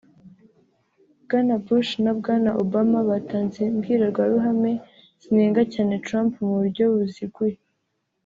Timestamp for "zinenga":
5.21-5.61